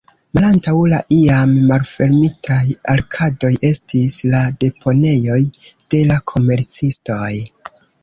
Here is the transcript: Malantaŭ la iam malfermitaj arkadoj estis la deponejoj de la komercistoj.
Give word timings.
Malantaŭ 0.35 0.71
la 0.93 1.01
iam 1.17 1.53
malfermitaj 1.71 2.57
arkadoj 2.95 3.53
estis 3.71 4.19
la 4.33 4.43
deponejoj 4.67 5.41
de 5.69 6.05
la 6.15 6.21
komercistoj. 6.35 7.33